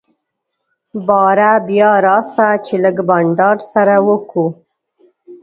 [1.07, 4.45] باره بيا راسه چي لږ بانډار سره وکو.